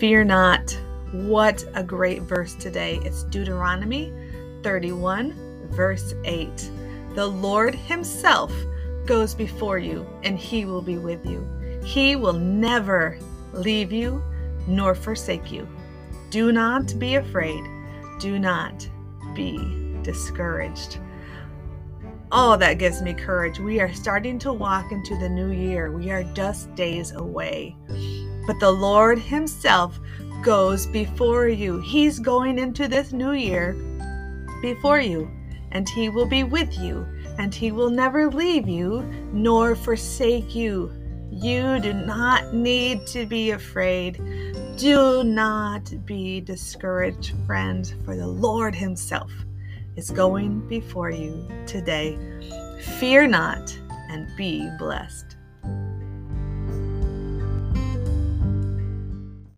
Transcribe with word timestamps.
Fear 0.00 0.24
not. 0.24 0.80
What 1.12 1.62
a 1.74 1.84
great 1.84 2.22
verse 2.22 2.54
today. 2.54 3.00
It's 3.04 3.24
Deuteronomy 3.24 4.10
31, 4.62 5.68
verse 5.72 6.14
8. 6.24 6.70
The 7.14 7.26
Lord 7.26 7.74
Himself 7.74 8.50
goes 9.04 9.34
before 9.34 9.76
you, 9.76 10.08
and 10.22 10.38
He 10.38 10.64
will 10.64 10.80
be 10.80 10.96
with 10.96 11.26
you. 11.26 11.46
He 11.84 12.16
will 12.16 12.32
never 12.32 13.18
leave 13.52 13.92
you 13.92 14.22
nor 14.66 14.94
forsake 14.94 15.52
you. 15.52 15.68
Do 16.30 16.50
not 16.50 16.98
be 16.98 17.16
afraid. 17.16 17.62
Do 18.20 18.38
not 18.38 18.88
be 19.34 19.58
discouraged. 20.00 20.96
Oh, 22.32 22.56
that 22.56 22.78
gives 22.78 23.02
me 23.02 23.12
courage. 23.12 23.58
We 23.58 23.80
are 23.80 23.92
starting 23.92 24.38
to 24.38 24.52
walk 24.54 24.92
into 24.92 25.18
the 25.18 25.28
new 25.28 25.50
year. 25.50 25.92
We 25.92 26.10
are 26.10 26.22
just 26.22 26.74
days 26.74 27.12
away. 27.12 27.76
But 28.50 28.58
the 28.58 28.72
Lord 28.72 29.20
Himself 29.20 30.00
goes 30.42 30.84
before 30.84 31.46
you. 31.46 31.80
He's 31.82 32.18
going 32.18 32.58
into 32.58 32.88
this 32.88 33.12
new 33.12 33.30
year 33.30 33.74
before 34.60 34.98
you, 34.98 35.30
and 35.70 35.88
He 35.88 36.08
will 36.08 36.26
be 36.26 36.42
with 36.42 36.76
you, 36.76 37.06
and 37.38 37.54
He 37.54 37.70
will 37.70 37.90
never 37.90 38.28
leave 38.28 38.68
you 38.68 39.02
nor 39.32 39.76
forsake 39.76 40.52
you. 40.52 40.90
You 41.30 41.78
do 41.78 41.92
not 41.92 42.52
need 42.52 43.06
to 43.06 43.24
be 43.24 43.52
afraid. 43.52 44.16
Do 44.76 45.22
not 45.22 46.04
be 46.04 46.40
discouraged, 46.40 47.36
friends, 47.46 47.94
for 48.04 48.16
the 48.16 48.26
Lord 48.26 48.74
Himself 48.74 49.30
is 49.94 50.10
going 50.10 50.66
before 50.66 51.10
you 51.10 51.46
today. 51.68 52.18
Fear 52.98 53.28
not 53.28 53.78
and 54.08 54.28
be 54.36 54.68
blessed. 54.76 55.36